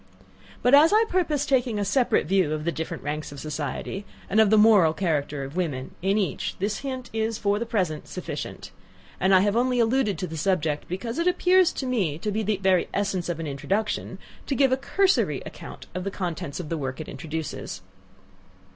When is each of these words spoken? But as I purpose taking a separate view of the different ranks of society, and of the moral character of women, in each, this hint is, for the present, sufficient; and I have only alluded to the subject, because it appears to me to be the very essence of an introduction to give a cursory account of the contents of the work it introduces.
But 0.63 0.73
as 0.73 0.91
I 0.91 1.05
purpose 1.07 1.45
taking 1.45 1.77
a 1.77 1.85
separate 1.85 2.25
view 2.25 2.53
of 2.53 2.63
the 2.65 2.71
different 2.71 3.03
ranks 3.03 3.31
of 3.31 3.39
society, 3.39 4.03
and 4.31 4.39
of 4.41 4.49
the 4.49 4.57
moral 4.57 4.93
character 4.93 5.43
of 5.43 5.55
women, 5.55 5.93
in 6.01 6.17
each, 6.17 6.55
this 6.57 6.79
hint 6.79 7.11
is, 7.13 7.37
for 7.37 7.59
the 7.59 7.67
present, 7.67 8.07
sufficient; 8.07 8.71
and 9.19 9.31
I 9.31 9.41
have 9.41 9.55
only 9.55 9.79
alluded 9.79 10.17
to 10.17 10.25
the 10.25 10.37
subject, 10.37 10.87
because 10.87 11.19
it 11.19 11.27
appears 11.27 11.71
to 11.73 11.85
me 11.85 12.17
to 12.17 12.31
be 12.31 12.41
the 12.41 12.57
very 12.57 12.89
essence 12.95 13.29
of 13.29 13.39
an 13.39 13.45
introduction 13.45 14.17
to 14.47 14.55
give 14.55 14.71
a 14.71 14.75
cursory 14.77 15.43
account 15.45 15.85
of 15.93 16.03
the 16.03 16.09
contents 16.09 16.59
of 16.59 16.69
the 16.69 16.79
work 16.79 16.99
it 16.99 17.07
introduces. 17.07 17.83